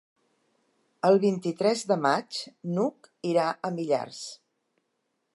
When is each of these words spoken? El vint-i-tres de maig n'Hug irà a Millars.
El 1.09 1.17
vint-i-tres 1.25 1.83
de 1.91 1.97
maig 2.05 2.39
n'Hug 2.77 3.09
irà 3.33 3.45
a 3.69 3.71
Millars. 3.77 4.23